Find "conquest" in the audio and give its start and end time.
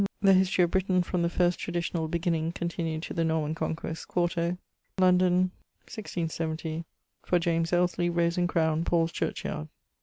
3.53-4.07